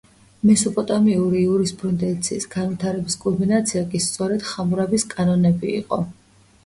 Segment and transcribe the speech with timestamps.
[0.51, 6.05] მესოპოტამიური იურისპუდენციის განვითარების კულმინაცია კი სწორედ ხამურაბის კანონები იყო.